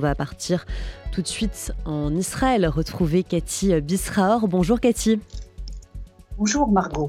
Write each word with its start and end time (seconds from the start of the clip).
va 0.00 0.14
partir 0.14 0.66
tout 1.12 1.22
de 1.22 1.28
suite 1.28 1.72
en 1.84 2.14
Israël, 2.14 2.66
retrouver 2.66 3.22
Cathy 3.22 3.80
Bisraor. 3.80 4.48
Bonjour 4.48 4.80
Cathy. 4.80 5.20
Bonjour 6.38 6.68
Margot. 6.68 7.08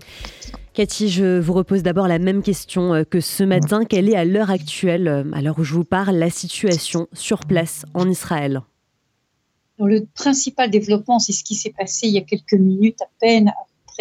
Cathy, 0.74 1.10
je 1.10 1.40
vous 1.40 1.54
repose 1.54 1.84
d'abord 1.84 2.08
la 2.08 2.20
même 2.20 2.42
question 2.42 2.94
euh, 2.94 3.04
que 3.04 3.20
ce 3.20 3.44
matin. 3.44 3.84
Quelle 3.84 4.10
est 4.10 4.16
à 4.16 4.24
l'heure 4.24 4.50
actuelle, 4.50 5.08
euh, 5.08 5.24
à 5.34 5.42
l'heure 5.42 5.60
où 5.60 5.64
je 5.64 5.74
vous 5.74 5.84
parle, 5.84 6.16
la 6.16 6.30
situation 6.30 7.08
sur 7.12 7.40
place 7.40 7.86
en 7.94 8.10
Israël? 8.10 8.62
Le 9.80 10.06
principal 10.14 10.70
développement, 10.70 11.20
c'est 11.20 11.34
ce 11.34 11.44
qui 11.44 11.56
s'est 11.56 11.74
passé 11.78 12.08
il 12.08 12.14
y 12.14 12.18
a 12.18 12.22
quelques 12.22 12.54
minutes 12.54 13.02
à 13.02 13.10
peine, 13.20 13.52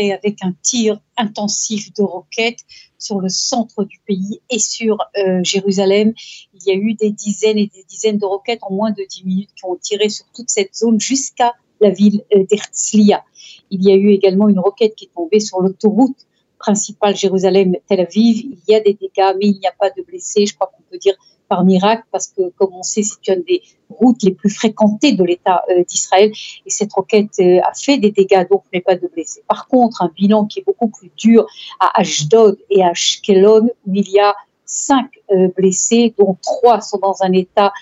avec 0.08 0.38
un 0.42 0.54
tir 0.62 1.00
intensif 1.16 1.92
de 1.94 2.02
roquettes 2.02 2.60
sur 2.98 3.20
le 3.20 3.28
centre 3.28 3.84
du 3.84 3.98
pays 4.06 4.40
et 4.50 4.58
sur 4.58 4.98
euh, 5.16 5.40
Jérusalem. 5.42 6.12
Il 6.54 6.62
y 6.66 6.70
a 6.70 6.74
eu 6.74 6.94
des 6.94 7.10
dizaines 7.10 7.58
et 7.58 7.66
des 7.66 7.84
dizaines 7.88 8.18
de 8.18 8.26
roquettes 8.26 8.62
en 8.62 8.72
moins 8.72 8.90
de 8.90 9.04
10 9.08 9.24
minutes 9.24 9.50
qui 9.54 9.64
ont 9.64 9.76
tiré 9.76 10.08
sur 10.08 10.26
toute 10.34 10.50
cette 10.50 10.74
zone 10.74 11.00
jusqu'à 11.00 11.54
la 11.80 11.90
ville 11.90 12.24
d'Herzliya. 12.30 13.24
Il 13.70 13.82
y 13.82 13.90
a 13.90 13.94
eu 13.94 14.10
également 14.10 14.48
une 14.48 14.58
roquette 14.58 14.94
qui 14.94 15.06
est 15.06 15.14
tombée 15.14 15.40
sur 15.40 15.60
l'autoroute 15.60 16.26
principale 16.58 17.16
Jérusalem-Tel 17.16 18.00
Aviv. 18.00 18.38
Il 18.38 18.60
y 18.68 18.74
a 18.74 18.80
des 18.80 18.94
dégâts, 18.94 19.34
mais 19.38 19.46
il 19.46 19.58
n'y 19.58 19.66
a 19.66 19.74
pas 19.78 19.90
de 19.90 20.02
blessés. 20.02 20.46
Je 20.46 20.54
crois 20.54 20.68
qu'on 20.68 20.82
peut 20.90 20.98
dire 20.98 21.14
par 21.50 21.64
miracle, 21.64 22.04
parce 22.12 22.28
que, 22.28 22.42
comme 22.56 22.70
on 22.72 22.84
sait, 22.84 23.02
c'est 23.02 23.26
une 23.26 23.42
des 23.42 23.60
routes 23.90 24.22
les 24.22 24.30
plus 24.30 24.48
fréquentées 24.48 25.12
de 25.12 25.24
l'État 25.24 25.64
euh, 25.68 25.82
d'Israël. 25.82 26.30
Et 26.64 26.70
cette 26.70 26.92
roquette 26.92 27.38
euh, 27.40 27.58
a 27.68 27.74
fait 27.74 27.98
des 27.98 28.12
dégâts, 28.12 28.46
donc 28.48 28.62
mais 28.72 28.80
pas 28.80 28.94
de 28.94 29.08
blessés. 29.08 29.42
Par 29.48 29.66
contre, 29.66 30.00
un 30.00 30.10
bilan 30.16 30.46
qui 30.46 30.60
est 30.60 30.64
beaucoup 30.64 30.88
plus 30.88 31.10
dur 31.16 31.44
à 31.80 32.00
Ashdod 32.00 32.56
et 32.70 32.82
à 32.84 32.90
Ashkelon, 32.90 33.68
où 33.86 33.94
il 33.94 34.08
y 34.08 34.20
a 34.20 34.34
cinq 34.64 35.08
euh, 35.32 35.48
blessés, 35.56 36.14
dont 36.16 36.36
trois 36.40 36.80
sont 36.80 36.98
dans 36.98 37.16
un 37.22 37.32
état 37.32 37.72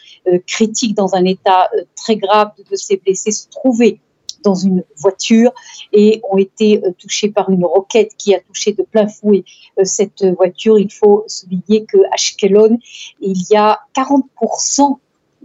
critique, 0.46 0.94
dans 0.94 1.14
un 1.14 1.24
état 1.26 1.70
très 1.94 2.16
grave. 2.16 2.52
de 2.70 2.76
ces 2.76 2.96
blessés 2.96 3.32
se 3.32 3.48
trouvaient 3.50 4.00
dans 4.42 4.54
une 4.54 4.84
voiture 4.96 5.52
et 5.92 6.20
ont 6.30 6.38
été 6.38 6.82
euh, 6.84 6.92
touchés 6.98 7.30
par 7.30 7.50
une 7.50 7.64
roquette 7.64 8.14
qui 8.16 8.34
a 8.34 8.40
touché 8.40 8.72
de 8.72 8.82
plein 8.82 9.08
fouet 9.08 9.44
euh, 9.78 9.84
cette 9.84 10.24
voiture. 10.36 10.78
Il 10.78 10.92
faut 10.92 11.24
souligner 11.26 11.84
que 11.84 11.98
Ashkelon, 12.12 12.78
il 13.20 13.42
y 13.50 13.56
a 13.56 13.80
40% 13.96 14.98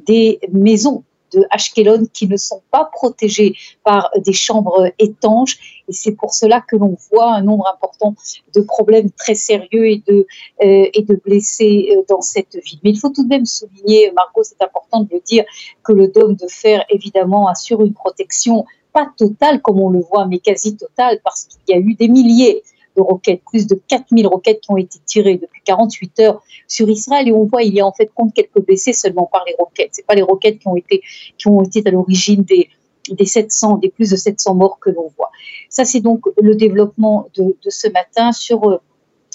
des 0.06 0.40
maisons 0.52 1.04
de 1.34 1.46
Ashkelon 1.50 2.06
qui 2.14 2.28
ne 2.28 2.38
sont 2.38 2.62
pas 2.70 2.86
protégées 2.86 3.56
par 3.84 4.12
des 4.18 4.34
chambres 4.34 4.92
étanches. 5.00 5.82
Et 5.88 5.94
c'est 5.94 6.12
pour 6.12 6.34
cela 6.34 6.62
que 6.62 6.76
l'on 6.76 6.96
voit 7.12 7.34
un 7.34 7.42
nombre 7.42 7.68
important 7.74 8.14
de 8.54 8.62
problèmes 8.62 9.10
très 9.10 9.34
sérieux 9.34 9.88
et 9.88 10.04
de, 10.08 10.28
euh, 10.64 10.90
et 10.94 11.02
de 11.02 11.16
blessés 11.16 11.98
dans 12.08 12.22
cette 12.22 12.56
ville. 12.64 12.80
Mais 12.84 12.92
il 12.92 13.00
faut 13.00 13.10
tout 13.10 13.24
de 13.24 13.30
même 13.30 13.46
souligner, 13.46 14.12
Margot, 14.12 14.44
c'est 14.44 14.62
important 14.62 15.02
de 15.02 15.10
le 15.12 15.22
dire, 15.22 15.44
que 15.84 15.92
le 15.92 16.08
dôme 16.08 16.36
de 16.36 16.48
fer, 16.48 16.86
évidemment, 16.90 17.48
assure 17.48 17.82
une 17.82 17.94
protection 17.94 18.66
pas 18.94 19.12
totale 19.18 19.62
comme 19.62 19.80
on 19.80 19.90
le 19.90 20.00
voit, 20.00 20.28
mais 20.28 20.40
quasi 20.40 20.78
totale, 20.78 21.20
parce 21.24 21.46
qu'il 21.46 21.76
y 21.76 21.78
a 21.78 21.82
eu 21.82 21.96
des 21.96 22.08
milliers 22.08 22.64
de 22.96 23.02
roquettes, 23.02 23.42
plus 23.50 23.68
de 23.68 23.76
4000 23.88 24.28
roquettes 24.28 24.62
qui 24.62 24.72
ont 24.72 24.78
été 24.78 25.00
tirées 25.06 25.38
depuis 25.38 25.62
48 25.66 26.20
heures 26.20 26.44
sur 26.68 26.90
Israël. 26.90 27.28
Et 27.28 27.32
on 27.32 27.46
voit, 27.46 27.64
il 27.64 27.74
y 27.74 27.82
a 27.82 27.86
en 27.86 27.92
fait 27.92 28.12
compte 28.14 28.34
quelques 28.34 28.64
blessés 28.64 28.94
seulement 28.94 29.30
par 29.32 29.44
les 29.48 29.56
roquettes. 29.58 29.90
C'est 29.94 30.06
pas 30.06 30.16
les 30.16 30.22
roquettes 30.22 30.60
qui 30.60 30.68
ont 30.68 30.76
été, 30.76 31.02
qui 31.38 31.48
ont 31.48 31.64
été 31.64 31.82
à 31.86 31.92
l'origine 31.92 32.44
des, 32.44 32.70
des 33.10 33.26
700, 33.26 33.78
des 33.78 33.90
plus 33.90 34.12
de 34.12 34.16
700 34.16 34.56
morts 34.56 34.80
que 34.80 34.90
l'on 34.90 35.12
voit. 35.18 35.32
Ça, 35.70 35.86
c'est 35.86 36.02
donc 36.02 36.22
le 36.42 36.56
développement 36.56 37.28
de, 37.36 37.56
ce 37.68 37.88
matin 37.90 38.32
sur 38.32 38.70
euh, 38.70 38.78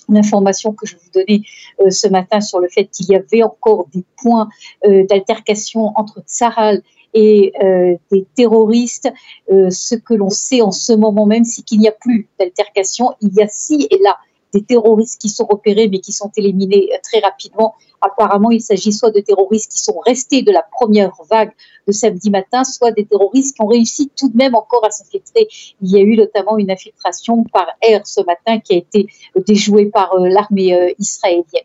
l'information 0.08 0.72
que 0.72 0.86
je 0.86 0.96
vous 0.96 1.10
donnais 1.12 1.42
euh, 1.80 1.90
ce 1.90 2.08
matin 2.08 2.40
sur 2.40 2.60
le 2.60 2.68
fait 2.68 2.86
qu'il 2.86 3.06
y 3.06 3.16
avait 3.16 3.42
encore 3.42 3.86
des 3.92 4.04
points 4.22 4.48
euh, 4.86 5.04
d'altercation 5.06 5.92
entre 5.96 6.22
Tsahal 6.26 6.82
et 7.18 7.52
euh, 7.62 7.96
des 8.12 8.26
terroristes. 8.36 9.12
Euh, 9.50 9.70
ce 9.70 9.96
que 9.96 10.14
l'on 10.14 10.30
sait 10.30 10.62
en 10.62 10.70
ce 10.70 10.92
moment 10.92 11.26
même, 11.26 11.44
c'est 11.44 11.62
qu'il 11.62 11.80
n'y 11.80 11.88
a 11.88 11.92
plus 11.92 12.28
d'altercation. 12.38 13.10
Il 13.20 13.34
y 13.34 13.42
a 13.42 13.48
ci 13.48 13.88
et 13.90 13.98
là 14.02 14.16
des 14.54 14.62
terroristes 14.62 15.20
qui 15.20 15.28
sont 15.28 15.44
repérés 15.44 15.88
mais 15.88 15.98
qui 15.98 16.12
sont 16.12 16.30
éliminés 16.36 16.88
euh, 16.92 16.96
très 17.02 17.18
rapidement. 17.18 17.74
Apparemment, 18.00 18.52
il 18.52 18.60
s'agit 18.60 18.92
soit 18.92 19.10
de 19.10 19.20
terroristes 19.20 19.72
qui 19.72 19.80
sont 19.80 19.98
restés 20.06 20.42
de 20.42 20.52
la 20.52 20.62
première 20.62 21.12
vague 21.28 21.50
de 21.88 21.92
samedi 21.92 22.30
matin, 22.30 22.62
soit 22.62 22.92
des 22.92 23.04
terroristes 23.04 23.56
qui 23.56 23.62
ont 23.62 23.66
réussi 23.66 24.10
tout 24.16 24.28
de 24.28 24.36
même 24.36 24.54
encore 24.54 24.84
à 24.84 24.90
s'infiltrer. 24.90 25.48
Il 25.82 25.90
y 25.90 25.96
a 25.96 26.00
eu 26.00 26.16
notamment 26.16 26.56
une 26.56 26.70
infiltration 26.70 27.42
par 27.52 27.66
air 27.82 28.06
ce 28.06 28.20
matin 28.20 28.60
qui 28.60 28.74
a 28.74 28.76
été 28.76 29.08
déjouée 29.46 29.86
par 29.86 30.16
l'armée 30.16 30.94
israélienne. 30.98 31.64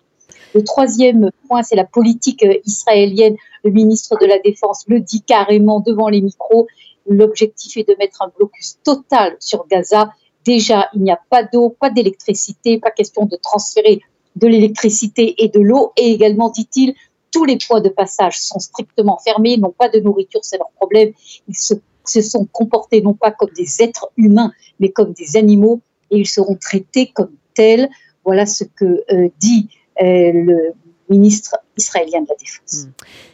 Le 0.54 0.64
troisième 0.64 1.32
point, 1.48 1.64
c'est 1.64 1.76
la 1.76 1.86
politique 1.86 2.44
euh, 2.44 2.58
israélienne. 2.66 3.36
Le 3.64 3.72
ministre 3.72 4.18
de 4.20 4.26
la 4.26 4.40
Défense 4.40 4.84
le 4.88 5.00
dit 5.00 5.22
carrément 5.22 5.80
devant 5.80 6.10
les 6.10 6.22
micros. 6.22 6.68
L'objectif 7.08 7.78
est 7.78 7.88
de 7.88 7.96
mettre 7.98 8.22
un 8.22 8.32
blocus 8.38 8.78
total 8.84 9.36
sur 9.40 9.66
Gaza. 9.68 10.12
Déjà, 10.46 10.90
il 10.94 11.02
n'y 11.02 11.12
a 11.12 11.20
pas 11.30 11.44
d'eau, 11.44 11.70
pas 11.70 11.90
d'électricité, 11.90 12.78
pas 12.78 12.92
question 12.92 13.26
de 13.26 13.38
transférer 13.38 14.02
de 14.36 14.48
l'électricité 14.48 15.36
et 15.44 15.48
de 15.48 15.60
l'eau. 15.60 15.92
Et 15.98 16.12
également, 16.12 16.50
dit-il, 16.50 16.94
tous 17.32 17.46
les 17.46 17.58
points 17.58 17.82
de 17.82 17.90
passage 17.90 18.40
sont 18.40 18.60
strictement 18.60 19.18
fermés, 19.24 19.58
n'ont 19.58 19.74
pas 19.78 19.90
de 19.90 20.00
nourriture, 20.00 20.42
c'est 20.44 20.58
leur 20.58 20.70
problème. 20.76 21.12
Ils 21.48 21.56
se, 21.56 22.22
sont 22.22 22.46
comportés 22.46 23.02
non 23.02 23.14
pas 23.14 23.32
comme 23.32 23.52
des 23.56 23.82
êtres 23.82 24.12
humains, 24.18 24.52
mais 24.80 24.90
comme 24.90 25.14
des 25.14 25.36
animaux, 25.38 25.82
et 26.12 26.18
ils 26.18 26.30
seront 26.30 26.56
traités 26.56 27.12
comme 27.14 27.32
tels. 27.56 27.90
Voilà 28.24 28.46
ce 28.46 28.64
que 28.64 29.04
euh, 29.12 29.30
dit 29.40 29.70
le 30.02 30.74
ministre 31.10 31.58
israélien 31.78 32.22
de 32.22 32.28
la 32.30 32.36
Défense. 32.36 32.86
Hmm. 32.86 32.92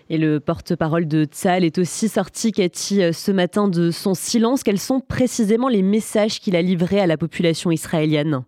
Et 0.09 0.17
le 0.17 0.39
porte-parole 0.39 1.07
de 1.07 1.25
Tzal 1.25 1.63
est 1.63 1.77
aussi 1.77 2.09
sorti, 2.09 2.51
Cathy, 2.51 3.03
euh, 3.03 3.13
ce 3.13 3.31
matin 3.31 3.67
de 3.67 3.91
son 3.91 4.15
silence. 4.15 4.63
Quels 4.63 4.79
sont 4.79 4.99
précisément 4.99 5.67
les 5.67 5.83
messages 5.83 6.39
qu'il 6.39 6.55
a 6.55 6.61
livrés 6.61 6.99
à 6.99 7.07
la 7.07 7.17
population 7.17 7.69
israélienne? 7.69 8.43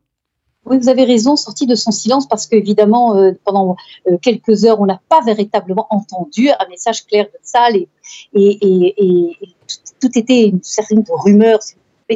Oui, 0.66 0.78
vous 0.80 0.90
avez 0.90 1.06
raison, 1.06 1.36
sorti 1.36 1.66
de 1.66 1.74
son 1.74 1.92
silence 1.92 2.28
parce 2.28 2.46
qu'évidemment, 2.46 3.16
euh, 3.16 3.32
pendant 3.46 3.76
quelques 4.22 4.64
heures, 4.64 4.80
on 4.80 4.86
n'a 4.86 5.02
pas 5.10 5.22
véritablement 5.22 5.88
entendu 5.90 6.50
un 6.50 6.68
message 6.70 7.06
clair 7.06 7.26
de 7.26 7.40
Tzal 7.44 7.78
et, 7.78 7.88
et, 8.34 9.38
tout, 10.00 10.10
était 10.16 10.48
une 10.48 10.62
certaine 10.62 11.04
rumeur, 11.10 11.60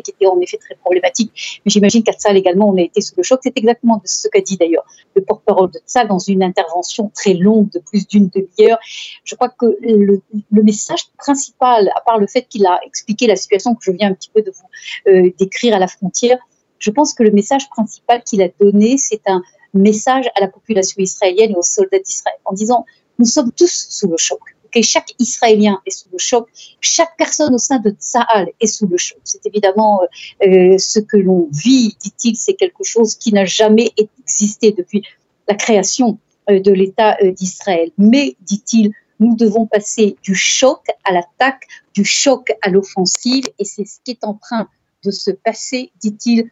qui 0.01 0.11
était 0.11 0.27
en 0.27 0.39
effet 0.39 0.57
très 0.57 0.75
problématique. 0.75 1.61
Mais 1.65 1.71
j'imagine 1.71 2.03
qu'à 2.03 2.13
Tzal 2.13 2.37
également, 2.37 2.69
on 2.69 2.77
a 2.77 2.81
été 2.81 3.01
sous 3.01 3.13
le 3.17 3.23
choc. 3.23 3.39
C'est 3.43 3.57
exactement 3.57 4.01
ce 4.05 4.27
qu'a 4.27 4.41
dit 4.41 4.57
d'ailleurs 4.57 4.85
le 5.15 5.23
porte-parole 5.23 5.71
de 5.71 5.79
Tzal 5.87 6.07
dans 6.07 6.19
une 6.19 6.43
intervention 6.43 7.11
très 7.13 7.33
longue 7.33 7.69
de 7.71 7.79
plus 7.79 8.07
d'une 8.07 8.29
demi-heure. 8.29 8.77
Je 9.23 9.35
crois 9.35 9.49
que 9.49 9.65
le, 9.81 10.21
message 10.51 11.07
principal, 11.17 11.89
à 11.95 12.01
part 12.01 12.19
le 12.19 12.27
fait 12.27 12.43
qu'il 12.43 12.65
a 12.65 12.79
expliqué 12.85 13.27
la 13.27 13.35
situation 13.35 13.75
que 13.75 13.83
je 13.83 13.91
viens 13.91 14.09
un 14.09 14.13
petit 14.13 14.31
peu 14.33 14.41
de 14.41 14.51
vous 14.51 15.11
euh, 15.11 15.31
décrire 15.37 15.75
à 15.75 15.79
la 15.79 15.87
frontière, 15.87 16.37
je 16.79 16.91
pense 16.91 17.13
que 17.13 17.23
le 17.23 17.31
message 17.31 17.69
principal 17.69 18.23
qu'il 18.23 18.41
a 18.41 18.49
donné, 18.59 18.97
c'est 18.97 19.21
un 19.27 19.41
message 19.73 20.29
à 20.35 20.41
la 20.41 20.47
population 20.47 21.01
israélienne 21.01 21.51
et 21.51 21.55
aux 21.55 21.63
soldats 21.63 21.99
d'Israël 21.99 22.37
en 22.45 22.53
disant 22.53 22.85
nous 23.19 23.25
sommes 23.25 23.51
tous 23.51 23.87
sous 23.89 24.07
le 24.07 24.17
choc 24.17 24.39
chaque 24.81 25.13
Israélien 25.19 25.81
est 25.85 25.91
sous 25.91 26.09
le 26.11 26.17
choc, 26.17 26.49
chaque 26.81 27.15
personne 27.17 27.53
au 27.53 27.57
sein 27.57 27.79
de 27.79 27.91
Tsahal 27.91 28.49
est 28.59 28.67
sous 28.67 28.87
le 28.87 28.97
choc. 28.97 29.19
C'est 29.23 29.45
évidemment 29.45 30.01
euh, 30.01 30.47
euh, 30.47 30.77
ce 30.77 30.99
que 30.99 31.17
l'on 31.17 31.47
vit, 31.51 31.95
dit-il, 31.99 32.35
c'est 32.35 32.53
quelque 32.53 32.83
chose 32.83 33.15
qui 33.15 33.33
n'a 33.33 33.45
jamais 33.45 33.91
existé 33.97 34.71
depuis 34.71 35.03
la 35.47 35.55
création 35.55 36.19
euh, 36.49 36.59
de 36.59 36.71
l'État 36.71 37.17
d'Israël. 37.21 37.91
Mais, 37.97 38.35
dit-il, 38.41 38.91
nous 39.19 39.35
devons 39.35 39.65
passer 39.65 40.17
du 40.23 40.35
choc 40.35 40.81
à 41.05 41.13
l'attaque, 41.13 41.63
du 41.93 42.03
choc 42.03 42.51
à 42.61 42.69
l'offensive, 42.69 43.45
et 43.59 43.65
c'est 43.65 43.85
ce 43.85 43.99
qui 44.03 44.11
est 44.11 44.23
en 44.23 44.33
train 44.33 44.67
de 45.03 45.11
se 45.11 45.31
passer, 45.31 45.91
dit-il. 46.01 46.49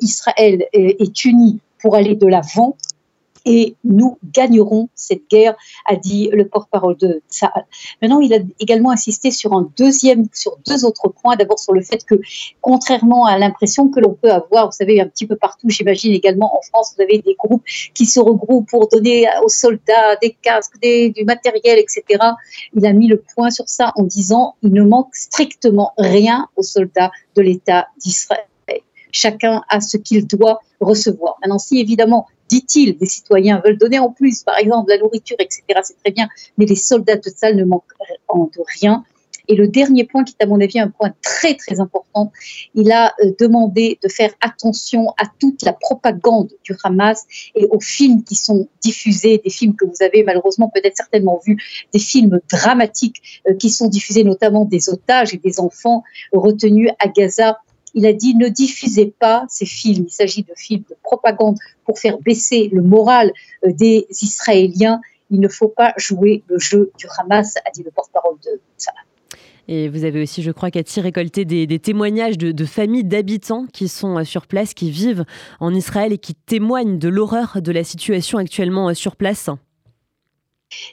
Israël 0.00 0.66
est 0.72 1.24
uni 1.26 1.60
pour 1.82 1.96
aller 1.96 2.14
de 2.14 2.26
l'avant 2.26 2.78
et 3.46 3.76
nous 3.84 4.18
gagnerons 4.32 4.88
cette 4.94 5.30
guerre, 5.30 5.56
a 5.86 5.96
dit 5.96 6.28
le 6.32 6.46
porte-parole 6.48 6.96
de 6.96 7.22
Tsahal. 7.30 7.64
Maintenant, 8.02 8.20
il 8.20 8.34
a 8.34 8.38
également 8.58 8.90
insisté 8.90 9.30
sur 9.30 9.52
un 9.52 9.70
deuxième, 9.78 10.26
sur 10.34 10.58
deux 10.66 10.84
autres 10.84 11.08
points. 11.08 11.36
D'abord 11.36 11.58
sur 11.58 11.72
le 11.72 11.80
fait 11.80 12.04
que, 12.04 12.16
contrairement 12.60 13.24
à 13.24 13.38
l'impression 13.38 13.88
que 13.88 14.00
l'on 14.00 14.14
peut 14.14 14.30
avoir, 14.30 14.66
vous 14.66 14.72
savez, 14.72 15.00
un 15.00 15.06
petit 15.06 15.26
peu 15.26 15.36
partout, 15.36 15.70
j'imagine 15.70 16.12
également 16.12 16.56
en 16.56 16.60
France, 16.62 16.94
vous 16.96 17.02
avez 17.02 17.18
des 17.18 17.36
groupes 17.38 17.62
qui 17.94 18.04
se 18.04 18.18
regroupent 18.18 18.68
pour 18.68 18.88
donner 18.88 19.26
aux 19.44 19.48
soldats 19.48 20.16
des 20.20 20.36
casques, 20.42 20.78
du 20.82 21.24
matériel, 21.24 21.78
etc. 21.78 22.02
Il 22.74 22.84
a 22.84 22.92
mis 22.92 23.06
le 23.06 23.22
point 23.34 23.50
sur 23.50 23.68
ça 23.68 23.92
en 23.94 24.02
disant 24.02 24.56
il 24.62 24.72
ne 24.72 24.82
manque 24.82 25.14
strictement 25.14 25.92
rien 25.96 26.48
aux 26.56 26.62
soldats 26.62 27.12
de 27.36 27.42
l'État 27.42 27.86
d'Israël 27.98 28.46
chacun 29.16 29.62
a 29.68 29.80
ce 29.80 29.96
qu'il 29.96 30.26
doit 30.26 30.60
recevoir. 30.80 31.36
Maintenant, 31.40 31.58
si 31.58 31.80
évidemment 31.80 32.26
dit-il, 32.48 32.96
des 32.96 33.06
citoyens 33.06 33.60
veulent 33.64 33.78
donner 33.78 33.98
en 33.98 34.10
plus, 34.10 34.42
par 34.42 34.58
exemple, 34.58 34.90
la 34.90 34.98
nourriture, 34.98 35.36
etc., 35.38 35.62
c'est 35.82 35.98
très 36.02 36.12
bien, 36.12 36.28
mais 36.58 36.66
les 36.66 36.76
soldats 36.76 37.16
de 37.16 37.30
salle 37.30 37.56
ne 37.56 37.64
manquent 37.64 37.84
de 38.28 38.62
rien. 38.80 39.04
Et 39.48 39.54
le 39.54 39.68
dernier 39.68 40.04
point, 40.04 40.24
qui 40.24 40.34
est 40.38 40.42
à 40.42 40.46
mon 40.46 40.60
avis 40.60 40.78
un 40.78 40.88
point 40.88 41.14
très 41.22 41.54
très 41.54 41.80
important, 41.80 42.32
il 42.74 42.90
a 42.90 43.14
euh, 43.22 43.32
demandé 43.38 43.98
de 44.02 44.08
faire 44.08 44.32
attention 44.40 45.10
à 45.18 45.24
toute 45.38 45.62
la 45.62 45.72
propagande 45.72 46.50
du 46.64 46.74
Hamas 46.82 47.26
et 47.54 47.66
aux 47.66 47.80
films 47.80 48.24
qui 48.24 48.34
sont 48.34 48.68
diffusés, 48.82 49.40
des 49.42 49.50
films 49.50 49.76
que 49.76 49.84
vous 49.84 50.02
avez 50.02 50.24
malheureusement 50.24 50.70
peut-être 50.74 50.96
certainement 50.96 51.40
vus, 51.46 51.56
des 51.92 51.98
films 51.98 52.40
dramatiques 52.50 53.42
euh, 53.48 53.54
qui 53.54 53.70
sont 53.70 53.88
diffusés 53.88 54.24
notamment 54.24 54.64
des 54.64 54.88
otages 54.88 55.34
et 55.34 55.38
des 55.38 55.60
enfants 55.60 56.02
retenus 56.32 56.90
à 56.98 57.08
Gaza 57.08 57.58
il 57.94 58.06
a 58.06 58.12
dit 58.12 58.34
ne 58.34 58.48
diffusez 58.48 59.14
pas 59.18 59.44
ces 59.48 59.66
films. 59.66 60.06
Il 60.08 60.12
s'agit 60.12 60.42
de 60.42 60.52
films 60.56 60.84
de 60.88 60.96
propagande 61.02 61.56
pour 61.84 61.98
faire 61.98 62.18
baisser 62.18 62.68
le 62.72 62.82
moral 62.82 63.32
euh, 63.64 63.72
des 63.72 64.06
Israéliens. 64.10 65.00
Il 65.30 65.40
ne 65.40 65.48
faut 65.48 65.68
pas 65.68 65.92
jouer 65.96 66.44
le 66.48 66.58
jeu 66.58 66.92
du 66.98 67.06
Hamas, 67.18 67.56
a 67.64 67.70
dit 67.70 67.82
le 67.82 67.90
porte-parole 67.90 68.36
de 68.44 68.60
Salah. 68.76 69.00
Et 69.68 69.88
vous 69.88 70.04
avez 70.04 70.22
aussi, 70.22 70.42
je 70.42 70.52
crois, 70.52 70.70
Cathy, 70.70 71.00
récolté 71.00 71.44
des, 71.44 71.78
témoignages 71.80 72.38
de, 72.38 72.52
de 72.52 72.64
familles 72.64 73.04
d'habitants 73.04 73.66
qui 73.72 73.88
sont 73.88 74.18
euh, 74.18 74.24
sur 74.24 74.46
place, 74.46 74.74
qui 74.74 74.90
vivent 74.90 75.24
en 75.58 75.74
Israël 75.74 76.12
et 76.12 76.18
qui 76.18 76.34
témoignent 76.34 76.98
de 76.98 77.08
l'horreur 77.08 77.60
de 77.60 77.72
la 77.72 77.82
situation 77.82 78.38
actuellement 78.38 78.90
euh, 78.90 78.94
sur 78.94 79.16
place. 79.16 79.50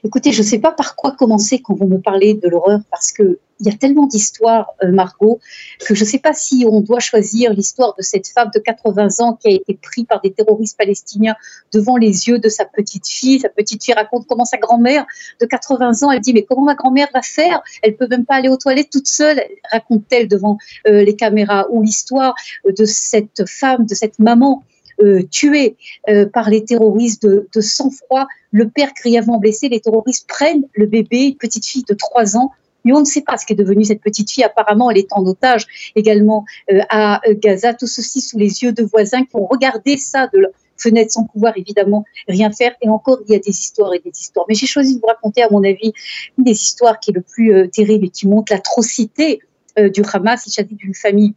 Écoutez, 0.03 0.31
je 0.31 0.41
ne 0.41 0.47
sais 0.47 0.59
pas 0.59 0.71
par 0.71 0.95
quoi 0.95 1.11
commencer 1.11 1.59
quand 1.59 1.73
vous 1.73 1.87
me 1.87 1.99
parlez 1.99 2.35
de 2.35 2.47
l'horreur, 2.47 2.81
parce 2.91 3.11
qu'il 3.11 3.37
y 3.61 3.69
a 3.69 3.73
tellement 3.73 4.05
d'histoires, 4.05 4.67
euh, 4.83 4.91
Margot, 4.91 5.39
que 5.79 5.95
je 5.95 6.03
ne 6.03 6.09
sais 6.09 6.19
pas 6.19 6.33
si 6.33 6.63
on 6.69 6.81
doit 6.81 6.99
choisir 6.99 7.51
l'histoire 7.53 7.95
de 7.97 8.03
cette 8.03 8.27
femme 8.27 8.51
de 8.53 8.59
80 8.59 9.07
ans 9.19 9.33
qui 9.33 9.47
a 9.47 9.51
été 9.51 9.73
prise 9.81 10.05
par 10.05 10.21
des 10.21 10.31
terroristes 10.31 10.77
palestiniens 10.77 11.35
devant 11.73 11.97
les 11.97 12.27
yeux 12.27 12.37
de 12.37 12.49
sa 12.49 12.65
petite 12.65 13.07
fille. 13.07 13.39
Sa 13.39 13.49
petite 13.49 13.83
fille 13.83 13.95
raconte 13.95 14.27
comment 14.27 14.45
sa 14.45 14.57
grand-mère 14.57 15.05
de 15.41 15.45
80 15.47 16.03
ans, 16.03 16.11
elle 16.11 16.19
dit, 16.19 16.33
mais 16.33 16.43
comment 16.43 16.65
ma 16.65 16.75
grand-mère 16.75 17.07
va 17.11 17.23
faire? 17.23 17.63
Elle 17.81 17.95
peut 17.95 18.07
même 18.07 18.25
pas 18.25 18.35
aller 18.35 18.49
aux 18.49 18.57
toilettes 18.57 18.91
toute 18.91 19.07
seule, 19.07 19.41
raconte-t-elle 19.71 20.27
devant 20.27 20.57
euh, 20.87 21.03
les 21.03 21.15
caméras. 21.15 21.65
Ou 21.71 21.81
l'histoire 21.81 22.35
de 22.65 22.85
cette 22.85 23.47
femme, 23.47 23.87
de 23.87 23.95
cette 23.95 24.19
maman 24.19 24.63
euh, 24.63 24.82
tué 25.31 25.75
euh, 26.09 26.25
par 26.25 26.49
les 26.49 26.63
terroristes 26.63 27.23
de, 27.25 27.61
sang-froid, 27.61 28.27
le 28.51 28.69
père 28.69 28.91
grièvement 28.95 29.39
blessé, 29.39 29.69
les 29.69 29.79
terroristes 29.79 30.27
prennent 30.27 30.67
le 30.73 30.85
bébé, 30.85 31.27
une 31.27 31.37
petite 31.37 31.65
fille 31.65 31.83
de 31.87 31.93
3 31.93 32.37
ans, 32.37 32.51
mais 32.85 32.93
on 32.93 32.99
ne 32.99 33.05
sait 33.05 33.21
pas 33.21 33.37
ce 33.37 33.45
qu'est 33.45 33.55
devenue 33.55 33.85
cette 33.85 34.01
petite 34.01 34.29
fille. 34.29 34.43
Apparemment, 34.43 34.91
elle 34.91 34.97
est 34.97 35.11
en 35.11 35.25
otage 35.25 35.65
également 35.95 36.45
euh, 36.71 36.81
à 36.89 37.21
Gaza. 37.29 37.73
Tout 37.73 37.87
ceci 37.87 38.19
sous 38.19 38.37
les 38.37 38.63
yeux 38.63 38.73
de 38.73 38.83
voisins 38.83 39.23
qui 39.23 39.35
ont 39.35 39.47
regardé 39.47 39.97
ça 39.97 40.27
de 40.27 40.39
leur 40.39 40.51
fenêtre 40.75 41.11
sans 41.11 41.23
pouvoir 41.25 41.53
évidemment 41.55 42.03
rien 42.27 42.51
faire. 42.51 42.73
Et 42.81 42.89
encore, 42.89 43.19
il 43.25 43.31
y 43.31 43.35
a 43.35 43.39
des 43.39 43.51
histoires 43.51 43.93
et 43.93 43.99
des 43.99 44.11
histoires. 44.11 44.45
Mais 44.49 44.55
j'ai 44.55 44.67
choisi 44.67 44.95
de 44.95 44.99
vous 44.99 45.07
raconter, 45.07 45.43
à 45.43 45.49
mon 45.49 45.63
avis, 45.63 45.93
une 46.37 46.43
des 46.43 46.51
histoires 46.51 46.99
qui 46.99 47.11
est 47.11 47.13
le 47.13 47.21
plus 47.21 47.69
terrible 47.71 48.07
et 48.07 48.09
qui 48.09 48.27
montre 48.27 48.51
l'atrocité 48.51 49.39
du 49.77 50.01
Hamas. 50.11 50.45
Il 50.45 50.51
s'agit 50.51 50.75
d'une 50.75 50.93
famille 50.93 51.33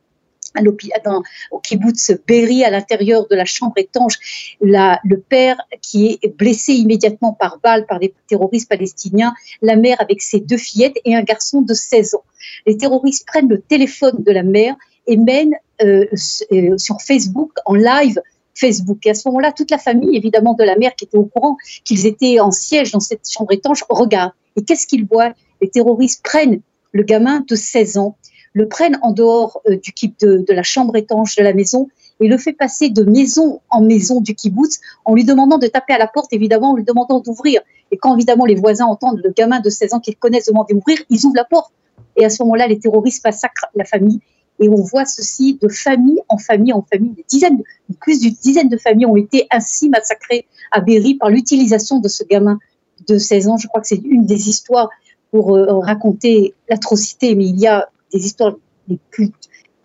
dans, 1.04 1.22
au 1.50 1.58
kibbutz 1.58 2.12
Berry, 2.26 2.64
à 2.64 2.70
l'intérieur 2.70 3.26
de 3.28 3.36
la 3.36 3.44
chambre 3.44 3.74
étanche, 3.76 4.56
le 4.60 5.16
père 5.16 5.56
qui 5.82 6.18
est 6.22 6.36
blessé 6.36 6.74
immédiatement 6.74 7.32
par 7.32 7.58
balle 7.62 7.86
par 7.86 7.98
les 7.98 8.14
terroristes 8.28 8.68
palestiniens, 8.68 9.34
la 9.62 9.76
mère 9.76 10.00
avec 10.00 10.22
ses 10.22 10.40
deux 10.40 10.56
fillettes 10.56 10.98
et 11.04 11.14
un 11.14 11.22
garçon 11.22 11.62
de 11.62 11.74
16 11.74 12.14
ans. 12.14 12.24
Les 12.66 12.76
terroristes 12.76 13.26
prennent 13.26 13.48
le 13.48 13.60
téléphone 13.60 14.22
de 14.22 14.32
la 14.32 14.42
mère 14.42 14.76
et 15.06 15.16
mènent 15.16 15.56
euh, 15.82 16.06
euh, 16.52 16.78
sur 16.78 17.00
Facebook 17.00 17.52
en 17.64 17.74
live 17.74 18.20
Facebook. 18.54 19.04
Et 19.06 19.10
à 19.10 19.14
ce 19.14 19.28
moment-là, 19.28 19.52
toute 19.52 19.70
la 19.70 19.78
famille, 19.78 20.16
évidemment, 20.16 20.54
de 20.54 20.64
la 20.64 20.76
mère 20.76 20.94
qui 20.94 21.04
était 21.04 21.18
au 21.18 21.24
courant 21.24 21.56
qu'ils 21.84 22.06
étaient 22.06 22.40
en 22.40 22.50
siège 22.50 22.92
dans 22.92 23.00
cette 23.00 23.28
chambre 23.30 23.52
étanche, 23.52 23.84
regarde. 23.88 24.32
Et 24.56 24.64
qu'est-ce 24.64 24.86
qu'ils 24.86 25.04
voient? 25.04 25.32
Les 25.60 25.68
terroristes 25.68 26.22
prennent 26.24 26.60
le 26.92 27.02
gamin 27.02 27.44
de 27.46 27.54
16 27.54 27.98
ans 27.98 28.16
le 28.56 28.68
prennent 28.68 28.98
en 29.02 29.12
dehors 29.12 29.60
euh, 29.68 29.76
du 29.76 29.92
de, 30.18 30.38
de 30.38 30.52
la 30.54 30.62
chambre 30.62 30.96
étanche 30.96 31.36
de 31.36 31.42
la 31.42 31.52
maison 31.52 31.90
et 32.20 32.26
le 32.26 32.38
fait 32.38 32.54
passer 32.54 32.88
de 32.88 33.04
maison 33.04 33.60
en 33.68 33.82
maison 33.82 34.22
du 34.22 34.34
kibbutz 34.34 34.80
en 35.04 35.14
lui 35.14 35.26
demandant 35.26 35.58
de 35.58 35.66
taper 35.66 35.92
à 35.92 35.98
la 35.98 36.06
porte, 36.06 36.32
évidemment, 36.32 36.70
en 36.70 36.76
lui 36.76 36.84
demandant 36.84 37.20
d'ouvrir. 37.20 37.60
Et 37.90 37.98
quand 37.98 38.14
évidemment 38.14 38.46
les 38.46 38.54
voisins 38.54 38.86
entendent 38.86 39.20
le 39.22 39.30
gamin 39.30 39.60
de 39.60 39.68
16 39.68 39.92
ans 39.92 40.00
qu'ils 40.00 40.16
connaissent 40.16 40.46
demander 40.46 40.72
d'ouvrir, 40.72 40.96
ils 41.10 41.26
ouvrent 41.26 41.36
la 41.36 41.44
porte. 41.44 41.70
Et 42.16 42.24
à 42.24 42.30
ce 42.30 42.42
moment-là, 42.44 42.66
les 42.66 42.78
terroristes 42.78 43.22
massacrent 43.22 43.66
la 43.74 43.84
famille. 43.84 44.20
Et 44.58 44.70
on 44.70 44.76
voit 44.76 45.04
ceci 45.04 45.58
de 45.60 45.68
famille 45.68 46.20
en 46.30 46.38
famille 46.38 46.72
en 46.72 46.80
famille. 46.80 47.10
Des 47.10 47.26
dizaines, 47.28 47.62
plus 48.00 48.20
d'une 48.20 48.32
dizaine 48.42 48.70
de 48.70 48.78
familles 48.78 49.04
ont 49.04 49.16
été 49.16 49.46
ainsi 49.50 49.90
massacrées 49.90 50.46
à 50.72 50.80
Berry 50.80 51.16
par 51.16 51.28
l'utilisation 51.28 52.00
de 52.00 52.08
ce 52.08 52.24
gamin 52.24 52.58
de 53.06 53.18
16 53.18 53.48
ans. 53.48 53.58
Je 53.58 53.68
crois 53.68 53.82
que 53.82 53.88
c'est 53.88 54.00
une 54.02 54.24
des 54.24 54.48
histoires 54.48 54.88
pour 55.30 55.54
euh, 55.54 55.78
raconter 55.80 56.54
l'atrocité, 56.70 57.34
mais 57.34 57.44
il 57.44 57.60
y 57.60 57.66
a 57.66 57.86
des 58.12 58.24
histoires 58.24 58.56
les 58.88 58.98
plus 59.10 59.32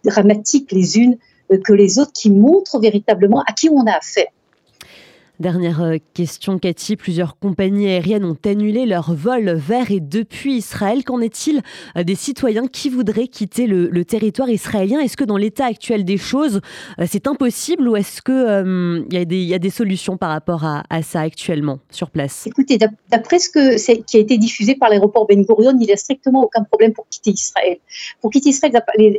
dramatiques 0.03 0.71
les 0.71 0.97
unes 0.97 1.17
euh, 1.51 1.57
que 1.63 1.73
les 1.73 1.99
autres 1.99 2.13
qui 2.13 2.29
montrent 2.29 2.79
véritablement 2.79 3.43
à 3.47 3.53
qui 3.53 3.69
on 3.69 3.85
a 3.85 3.97
affaire. 3.97 4.31
Dernière 5.41 5.81
euh, 5.81 5.97
question, 6.13 6.59
Cathy. 6.59 6.95
Plusieurs 6.95 7.39
compagnies 7.39 7.87
aériennes 7.87 8.25
ont 8.25 8.37
annulé 8.45 8.85
leur 8.85 9.15
vol 9.15 9.49
vers 9.53 9.89
et 9.89 9.99
depuis 9.99 10.57
Israël. 10.57 11.03
Qu'en 11.03 11.19
est-il 11.19 11.63
euh, 11.97 12.03
des 12.03 12.13
citoyens 12.13 12.67
qui 12.67 12.91
voudraient 12.91 13.27
quitter 13.27 13.65
le, 13.65 14.05
territoire 14.05 14.51
israélien? 14.51 14.99
Est-ce 14.99 15.17
que 15.17 15.23
dans 15.23 15.37
l'état 15.37 15.65
actuel 15.65 16.05
des 16.05 16.17
choses, 16.17 16.61
c'est 17.07 17.25
impossible 17.25 17.87
ou 17.87 17.95
est-ce 17.95 18.21
qu'il 18.21 19.07
il 19.11 19.43
y, 19.43 19.53
a 19.53 19.59
des 19.59 19.69
solutions 19.71 20.15
par 20.15 20.29
rapport 20.29 20.63
à, 20.63 21.01
ça 21.01 21.21
actuellement 21.21 21.79
sur 21.89 22.11
place? 22.11 22.45
Écoutez, 22.45 22.77
d'après 23.09 23.39
ce 23.39 23.49
qui 23.49 24.17
a 24.17 24.19
été 24.19 24.37
diffusé 24.37 24.75
par 24.75 24.89
l'aéroport 24.89 25.25
Ben 25.25 25.43
Gurion, 25.43 25.71
il 25.79 25.87
n'y 25.87 25.91
a 25.91 25.97
strictement 25.97 26.43
aucun 26.43 26.63
problème 26.63 26.93
pour 26.93 27.07
quitter 27.09 27.31
Israël. 27.31 27.77
Pour 28.21 28.29
quitter 28.29 28.49
Israël, 28.49 28.73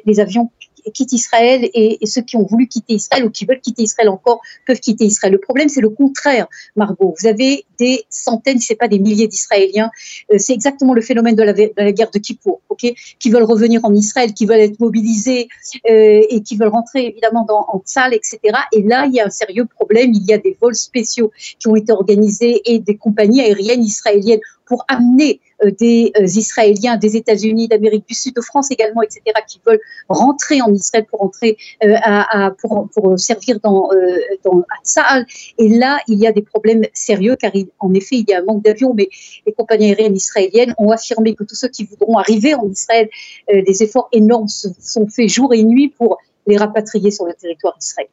les 0.04 0.20
avions 0.20 0.50
quittent 0.92 1.12
Israël 1.12 1.68
et, 1.74 1.98
ceux 2.06 2.22
qui 2.22 2.36
ont 2.36 2.44
voulu 2.44 2.66
quitter 2.66 2.94
Israël 2.94 3.24
ou 3.24 3.30
qui 3.30 3.44
veulent 3.44 3.60
quitter 3.60 3.82
Israël 3.82 4.08
encore 4.08 4.40
peuvent 4.66 4.80
quitter 4.80 5.04
Israël. 5.04 5.32
Le 5.32 5.38
problème, 5.38 5.68
c'est 5.68 5.80
le 5.80 5.90
contraire, 5.90 6.46
Margot. 6.76 7.14
Vous 7.20 7.26
avez 7.26 7.64
des 7.78 8.04
centaines, 8.10 8.58
si 8.58 8.66
ce 8.68 8.74
pas 8.74 8.88
des 8.88 8.98
milliers 8.98 9.28
d'Israéliens. 9.28 9.90
Euh, 10.32 10.36
c'est 10.38 10.52
exactement 10.52 10.94
le 10.94 11.00
phénomène 11.00 11.34
de 11.34 11.42
la, 11.42 11.92
guerre 11.92 12.10
de 12.10 12.18
Kippour, 12.18 12.60
qui 12.78 13.30
veulent 13.30 13.42
revenir 13.42 13.84
en 13.84 13.94
Israël, 13.94 14.32
qui 14.34 14.46
veulent 14.46 14.60
être 14.60 14.80
mobilisés 14.80 15.48
euh, 15.90 16.22
et 16.28 16.42
qui 16.42 16.56
veulent 16.56 16.68
rentrer 16.68 17.06
évidemment 17.06 17.44
dans, 17.44 17.64
en 17.68 17.82
salle, 17.84 18.14
etc. 18.14 18.38
Et 18.72 18.82
là, 18.82 19.06
il 19.06 19.14
y 19.14 19.20
a 19.20 19.26
un 19.26 19.30
sérieux 19.30 19.66
problème. 19.66 20.12
Il 20.14 20.24
y 20.24 20.32
a 20.32 20.38
des 20.38 20.56
vols 20.60 20.74
spéciaux 20.74 21.30
qui 21.58 21.68
ont 21.68 21.76
été 21.76 21.92
organisés 21.92 22.60
et 22.64 22.78
des 22.78 22.96
compagnies 22.96 23.40
aériennes 23.40 23.82
israéliennes 23.82 24.40
pour 24.66 24.84
amener 24.88 25.40
euh, 25.64 25.70
des 25.70 26.12
euh, 26.16 26.24
Israéliens 26.24 26.96
des 26.96 27.16
États-Unis, 27.16 27.68
d'Amérique 27.68 28.06
du 28.06 28.14
Sud, 28.14 28.34
de 28.34 28.40
France 28.40 28.70
également, 28.70 29.02
etc., 29.02 29.22
qui 29.46 29.60
veulent 29.66 29.80
rentrer 30.08 30.60
en 30.60 30.72
Israël 30.72 31.04
pour 31.08 31.20
rentrer 31.20 31.56
euh, 31.84 31.94
à, 32.02 32.50
pour, 32.60 32.88
servir 33.18 33.58
dans, 33.62 33.88
dans 34.44 34.62
Saal. 34.82 35.26
Et 35.58 35.68
là, 35.68 35.98
il 36.08 36.18
y 36.18 36.26
a 36.26 36.32
des 36.32 36.42
problèmes 36.42 36.82
sérieux, 36.92 37.36
car 37.36 37.52
en 37.78 37.94
effet, 37.94 38.16
il 38.16 38.24
y 38.28 38.34
a 38.34 38.38
un 38.40 38.44
manque 38.44 38.62
d'avions, 38.62 38.94
mais 38.94 39.08
les 39.46 39.52
compagnies 39.52 39.86
aériennes 39.90 40.16
israéliennes 40.16 40.74
ont 40.78 40.90
affirmé 40.90 41.34
que 41.34 41.44
tous 41.44 41.54
ceux 41.54 41.68
qui 41.68 41.84
voudront 41.84 42.18
arriver 42.18 42.54
en 42.54 42.68
Israël, 42.68 43.08
des 43.48 43.82
efforts 43.82 44.08
énormes 44.12 44.48
sont 44.48 45.06
faits 45.08 45.28
jour 45.28 45.52
et 45.54 45.62
nuit 45.62 45.88
pour 45.88 46.18
les 46.46 46.56
rapatrier 46.56 47.10
sur 47.10 47.26
le 47.26 47.34
territoire 47.34 47.76
israélien. 47.80 48.10